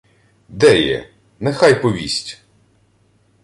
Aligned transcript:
—Де 0.49 0.81
є? 0.81 1.09
Нехай 1.39 1.81
повість! 1.81 2.41